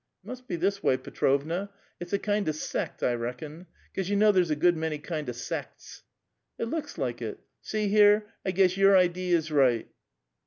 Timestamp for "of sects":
5.29-6.01